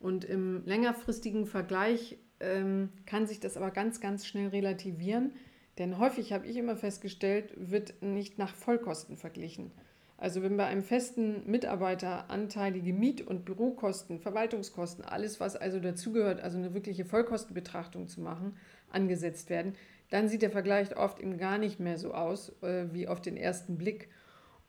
[0.00, 5.32] Und im längerfristigen Vergleich ähm, kann sich das aber ganz, ganz schnell relativieren,
[5.78, 9.70] denn häufig habe ich immer festgestellt, wird nicht nach Vollkosten verglichen.
[10.16, 16.40] Also wenn bei einem festen Mitarbeiter anteilige Miet- und Bürokosten, Verwaltungskosten, alles, was also dazugehört,
[16.42, 18.56] also eine wirkliche Vollkostenbetrachtung zu machen,
[18.90, 19.74] angesetzt werden,
[20.10, 23.38] dann sieht der Vergleich oft eben gar nicht mehr so aus äh, wie auf den
[23.38, 24.10] ersten Blick.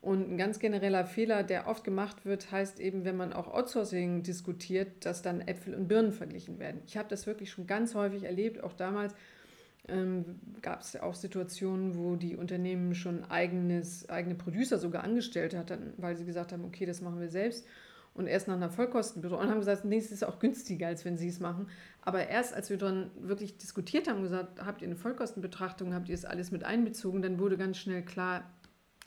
[0.02, 4.24] Und ein ganz genereller Fehler, der oft gemacht wird, heißt eben, wenn man auch Outsourcing
[4.24, 6.82] diskutiert, dass dann Äpfel und Birnen verglichen werden.
[6.88, 9.14] Ich habe das wirklich schon ganz häufig erlebt, auch damals
[9.88, 15.94] ähm, gab es auch Situationen, wo die Unternehmen schon eigenes, eigene Producer sogar angestellt hatten,
[15.98, 17.68] weil sie gesagt haben, okay, das machen wir selbst.
[18.14, 21.30] Und erst nach einer Vollkostenbetreuung haben gesagt, nee, es ist auch günstiger, als wenn sie
[21.30, 21.68] es machen.
[22.02, 26.16] Aber erst als wir dann wirklich diskutiert haben, gesagt, habt ihr eine Vollkostenbetrachtung, habt ihr
[26.16, 28.52] es alles mit einbezogen, dann wurde ganz schnell klar,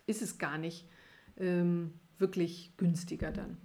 [0.06, 0.88] ist es gar nicht
[1.36, 3.56] ähm, wirklich günstiger dann.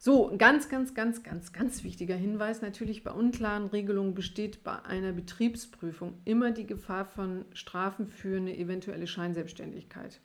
[0.00, 5.10] So, ganz, ganz, ganz, ganz, ganz wichtiger Hinweis natürlich bei unklaren Regelungen besteht bei einer
[5.10, 10.20] Betriebsprüfung immer die Gefahr von Strafen für eine eventuelle Scheinselbstständigkeit.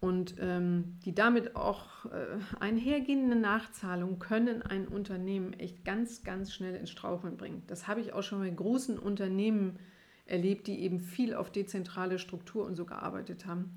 [0.00, 6.74] Und ähm, die damit auch äh, einhergehenden Nachzahlungen können ein Unternehmen echt ganz, ganz schnell
[6.74, 7.62] ins Straucheln bringen.
[7.68, 9.78] Das habe ich auch schon bei großen Unternehmen
[10.26, 13.76] erlebt, die eben viel auf dezentrale Struktur und so gearbeitet haben.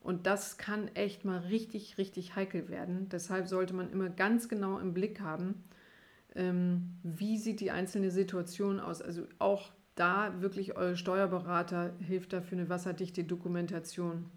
[0.00, 3.08] Und das kann echt mal richtig, richtig heikel werden.
[3.10, 5.62] Deshalb sollte man immer ganz genau im Blick haben,
[6.34, 9.02] ähm, wie sieht die einzelne Situation aus.
[9.02, 14.30] Also auch da wirklich euer Steuerberater hilft dafür eine wasserdichte Dokumentation.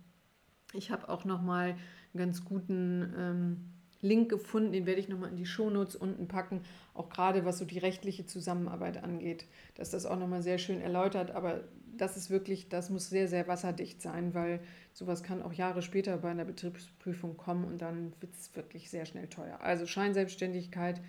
[0.73, 1.77] Ich habe auch noch mal einen
[2.13, 3.72] ganz guten ähm,
[4.03, 6.61] Link gefunden, den werde ich noch mal in die Shownotes unten packen,
[6.93, 10.81] auch gerade was so die rechtliche Zusammenarbeit angeht, dass das auch noch mal sehr schön
[10.81, 11.63] erläutert, aber
[11.97, 14.59] das ist wirklich, das muss sehr, sehr wasserdicht sein, weil
[14.93, 19.05] sowas kann auch Jahre später bei einer Betriebsprüfung kommen und dann wird es wirklich sehr
[19.05, 19.59] schnell teuer.
[19.61, 21.01] Also Scheinselbstständigkeit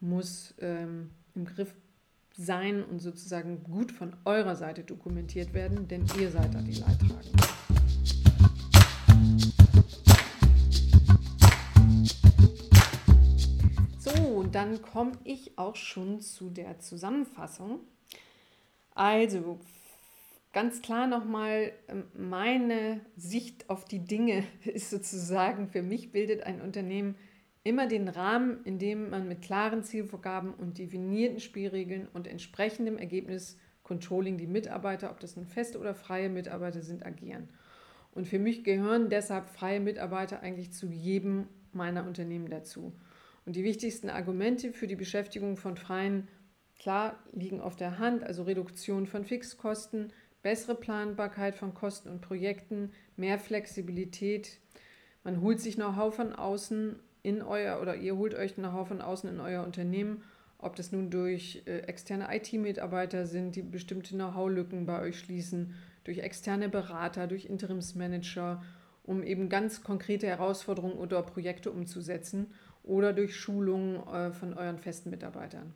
[0.00, 1.74] muss ähm, im Griff
[2.36, 7.67] sein und sozusagen gut von eurer Seite dokumentiert werden, denn ihr seid da die Leidtragenden.
[14.48, 17.80] Und dann komme ich auch schon zu der Zusammenfassung.
[18.94, 19.60] Also
[20.54, 26.62] ganz klar nochmal, ähm, meine Sicht auf die Dinge ist sozusagen, für mich bildet ein
[26.62, 27.14] Unternehmen
[27.62, 33.58] immer den Rahmen, in dem man mit klaren Zielvorgaben und definierten Spielregeln und entsprechendem Ergebnis
[33.82, 37.50] Controlling die Mitarbeiter, ob das nun feste oder freie Mitarbeiter sind, agieren.
[38.12, 42.94] Und für mich gehören deshalb freie Mitarbeiter eigentlich zu jedem meiner Unternehmen dazu.
[43.48, 46.28] Und die wichtigsten Argumente für die Beschäftigung von Freien,
[46.78, 52.92] klar, liegen auf der Hand, also Reduktion von Fixkosten, bessere Planbarkeit von Kosten und Projekten,
[53.16, 54.58] mehr Flexibilität.
[55.24, 59.30] Man holt sich Know-how von außen in euer oder ihr holt euch Know-how von außen
[59.30, 60.22] in euer Unternehmen,
[60.58, 66.18] ob das nun durch äh, externe IT-Mitarbeiter sind, die bestimmte Know-how-Lücken bei euch schließen, durch
[66.18, 68.62] externe Berater, durch Interimsmanager,
[69.04, 72.48] um eben ganz konkrete Herausforderungen oder Projekte umzusetzen
[72.88, 75.74] oder durch Schulungen äh, von euren festen Mitarbeitern.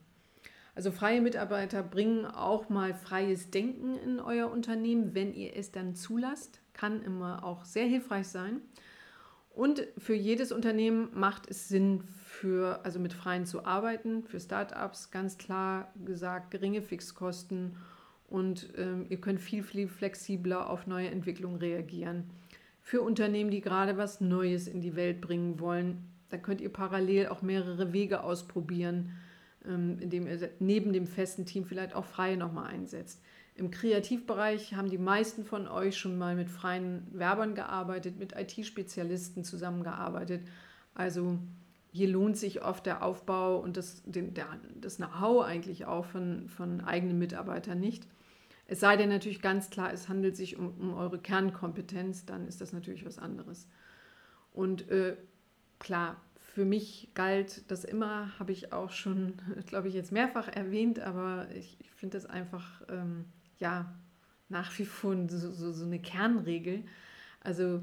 [0.75, 5.95] Also freie Mitarbeiter bringen auch mal freies Denken in euer Unternehmen, wenn ihr es dann
[5.95, 6.61] zulasst.
[6.73, 8.63] Kann immer auch sehr hilfreich sein.
[9.55, 14.25] Und für jedes Unternehmen macht es Sinn, für, also mit Freien zu arbeiten.
[14.25, 17.77] Für Startups ganz klar gesagt geringe Fixkosten
[18.29, 22.31] und ähm, ihr könnt viel, viel flexibler auf neue Entwicklungen reagieren.
[22.81, 27.29] Für Unternehmen, die gerade was Neues in die Welt bringen wollen, da könnt ihr parallel
[27.29, 29.13] auch mehrere Wege ausprobieren
[29.67, 33.21] ähm, indem ihr neben dem festen Team vielleicht auch Freie nochmal einsetzt.
[33.55, 39.45] Im Kreativbereich haben die meisten von euch schon mal mit freien Werbern gearbeitet, mit IT-Spezialisten
[39.45, 40.43] zusammengearbeitet.
[40.95, 41.39] Also
[41.93, 47.19] hier lohnt sich oft der Aufbau und das, das Know-how eigentlich auch von, von eigenen
[47.19, 48.07] Mitarbeitern nicht.
[48.67, 52.63] Es sei denn natürlich ganz klar, es handelt sich um, um eure Kernkompetenz, dann ist
[52.63, 53.69] das natürlich was anderes.
[54.55, 55.17] Und äh,
[55.83, 56.17] klar,
[56.55, 59.35] für mich galt das immer, habe ich auch schon,
[59.67, 63.27] glaube ich, jetzt mehrfach erwähnt, aber ich, ich finde das einfach, ähm,
[63.59, 63.93] ja,
[64.49, 66.85] nach wie vor so, so, so eine Kernregel.
[67.41, 67.83] Also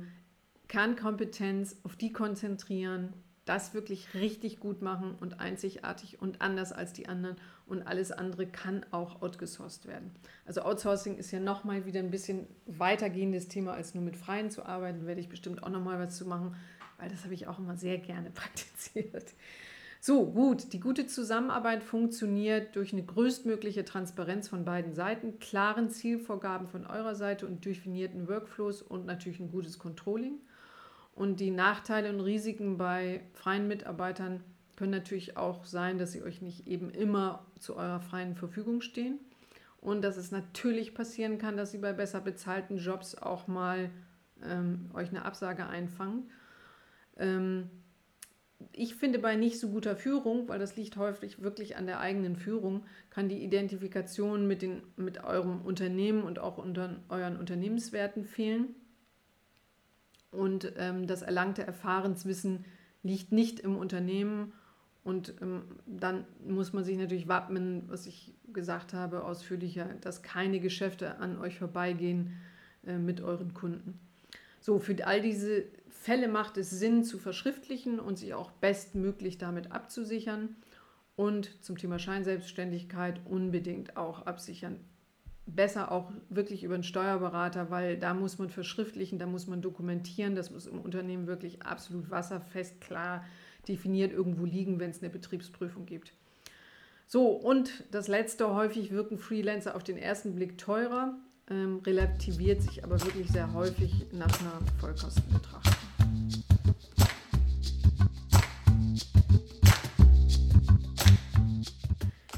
[0.68, 3.14] Kernkompetenz, auf die konzentrieren,
[3.46, 7.36] das wirklich richtig gut machen und einzigartig und anders als die anderen
[7.66, 10.12] und alles andere kann auch outgesourced werden.
[10.46, 14.64] Also Outsourcing ist ja nochmal wieder ein bisschen weitergehendes Thema, als nur mit Freien zu
[14.64, 16.56] arbeiten, werde ich bestimmt auch nochmal was zu machen,
[17.00, 19.34] weil das habe ich auch immer sehr gerne praktiziert.
[20.02, 26.68] So, gut, die gute Zusammenarbeit funktioniert durch eine größtmögliche Transparenz von beiden Seiten, klaren Zielvorgaben
[26.68, 30.40] von eurer Seite und definierten Workflows und natürlich ein gutes Controlling.
[31.16, 34.42] Und die Nachteile und Risiken bei freien Mitarbeitern
[34.78, 39.20] können natürlich auch sein, dass sie euch nicht eben immer zu eurer freien Verfügung stehen.
[39.82, 43.90] Und dass es natürlich passieren kann, dass sie bei besser bezahlten Jobs auch mal
[44.44, 46.30] ähm, euch eine Absage einfangen.
[47.20, 47.70] Ähm,
[48.74, 52.36] ich finde bei nicht so guter Führung, weil das liegt häufig wirklich an der eigenen
[52.36, 58.76] Führung, kann die Identifikation mit, den, mit eurem Unternehmen und auch unter euren Unternehmenswerten fehlen.
[60.32, 62.66] Und ähm, das erlangte Erfahrenswissen
[63.02, 64.54] liegt nicht im Unternehmen.
[65.04, 70.60] Und ähm, dann muss man sich natürlich wappnen, was ich gesagt habe, ausführlicher, dass keine
[70.60, 72.34] Geschäfte an euch vorbeigehen
[72.86, 74.00] äh, mit euren Kunden.
[74.60, 79.72] So, für all diese Fälle macht es Sinn zu verschriftlichen und sich auch bestmöglich damit
[79.72, 80.56] abzusichern.
[81.16, 84.80] Und zum Thema Scheinselbstständigkeit unbedingt auch absichern
[85.56, 90.36] besser auch wirklich über einen Steuerberater, weil da muss man verschriftlichen, da muss man dokumentieren,
[90.36, 93.24] das muss im Unternehmen wirklich absolut wasserfest, klar
[93.68, 96.14] definiert irgendwo liegen, wenn es eine Betriebsprüfung gibt.
[97.08, 101.18] So, und das letzte, häufig wirken Freelancer auf den ersten Blick teurer,
[101.50, 105.74] ähm, relativiert sich aber wirklich sehr häufig nach einer Vollkostenbetrachtung.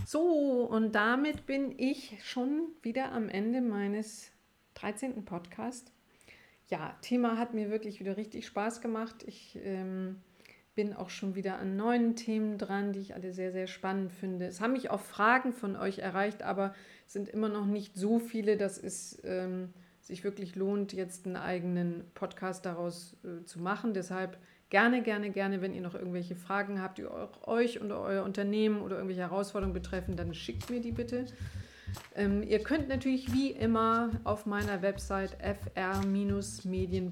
[0.05, 4.31] So, und damit bin ich schon wieder am Ende meines
[4.75, 5.23] 13.
[5.23, 5.91] Podcasts.
[6.67, 9.23] Ja, Thema hat mir wirklich wieder richtig Spaß gemacht.
[9.25, 10.21] Ich ähm,
[10.75, 14.47] bin auch schon wieder an neuen Themen dran, die ich alle sehr, sehr spannend finde.
[14.47, 16.73] Es haben mich auch Fragen von euch erreicht, aber
[17.13, 19.69] sind immer noch nicht so viele, dass es ähm,
[19.99, 23.93] sich wirklich lohnt, jetzt einen eigenen Podcast daraus äh, zu machen.
[23.93, 24.37] Deshalb
[24.71, 28.95] Gerne, gerne, gerne, wenn ihr noch irgendwelche Fragen habt, die euch und euer Unternehmen oder
[28.95, 31.25] irgendwelche Herausforderungen betreffen, dann schickt mir die bitte.
[32.15, 37.11] Ähm, ihr könnt natürlich wie immer auf meiner Website fr-medien.net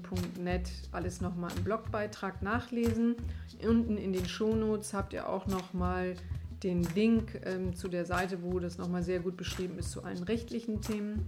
[0.90, 3.16] alles nochmal im Blogbeitrag nachlesen.
[3.62, 6.14] Unten in den Shownotes habt ihr auch nochmal
[6.62, 10.22] den Link ähm, zu der Seite, wo das nochmal sehr gut beschrieben ist zu allen
[10.22, 11.26] rechtlichen Themen.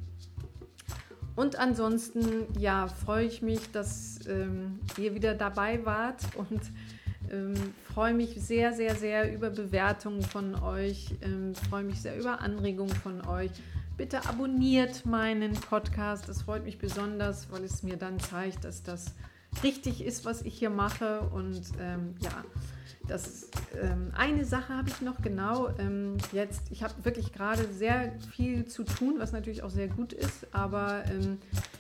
[1.34, 6.60] Und ansonsten, ja, freue ich mich, dass ähm, ihr wieder dabei wart und
[7.30, 7.54] ähm,
[7.94, 12.94] freue mich sehr, sehr, sehr über Bewertungen von euch, ähm, freue mich sehr über Anregungen
[12.94, 13.50] von euch.
[13.96, 19.14] Bitte abonniert meinen Podcast, das freut mich besonders, weil es mir dann zeigt, dass das
[19.62, 21.20] richtig ist, was ich hier mache.
[21.20, 22.44] Und ähm, ja,
[23.08, 23.48] das
[23.80, 26.62] ähm, eine Sache habe ich noch genau ähm, jetzt.
[26.70, 31.04] Ich habe wirklich gerade sehr viel zu tun, was natürlich auch sehr gut ist, aber
[31.10, 31.38] ähm,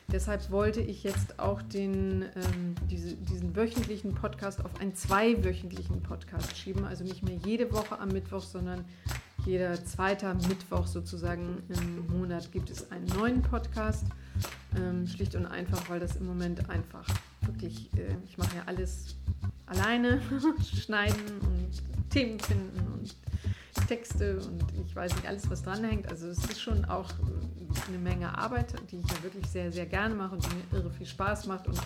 [0.08, 6.56] deshalb wollte ich jetzt auch den, ähm, diese, diesen wöchentlichen Podcast auf einen zweiwöchentlichen Podcast
[6.56, 6.84] schieben.
[6.84, 8.84] Also nicht mehr jede Woche am Mittwoch, sondern
[9.44, 14.04] jeder zweite Mittwoch sozusagen im Monat gibt es einen neuen Podcast.
[14.76, 17.04] Ähm, schlicht und einfach, weil das im Moment einfach
[17.46, 19.16] wirklich, äh, ich mache ja alles
[19.66, 20.20] alleine
[20.80, 23.14] schneiden und Themen finden und
[23.88, 26.10] Texte und ich weiß nicht alles, was dranhängt.
[26.10, 27.10] Also es ist schon auch
[27.88, 30.90] eine Menge Arbeit, die ich ja wirklich sehr, sehr gerne mache und die mir irre
[30.90, 31.80] viel Spaß macht und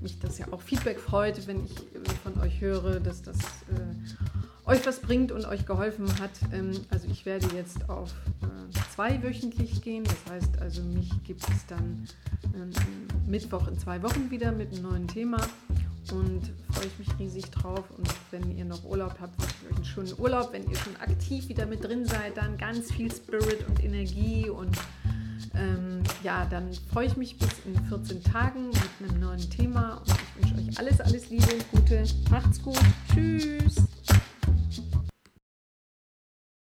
[0.00, 1.74] mich das ja auch Feedback freut, wenn ich
[2.22, 6.30] von euch höre, dass das äh, euch was bringt und euch geholfen hat.
[6.52, 8.57] Ähm, also ich werde jetzt auf äh,
[8.94, 10.04] zwei wöchentlich gehen.
[10.04, 12.06] Das heißt also, mich gibt es dann
[12.54, 15.38] äh, Mittwoch in zwei Wochen wieder mit einem neuen Thema
[16.12, 17.84] und freue ich mich riesig drauf.
[17.96, 20.52] Und wenn ihr noch Urlaub habt, wünsche ich euch einen schönen Urlaub.
[20.52, 24.48] Wenn ihr schon aktiv wieder mit drin seid, dann ganz viel Spirit und Energie.
[24.48, 24.76] Und
[25.54, 30.02] ähm, ja, dann freue ich mich bis in 14 Tagen mit einem neuen Thema.
[30.06, 30.14] Und
[30.44, 32.04] ich wünsche euch alles, alles Liebe, Gute.
[32.30, 32.78] Macht's gut.
[33.12, 33.76] Tschüss.